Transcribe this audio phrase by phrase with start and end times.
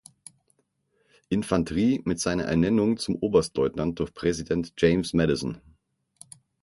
[1.29, 5.61] Infanterie mit seiner Ernennung zum Oberstleutnant durch Präsident James Madison.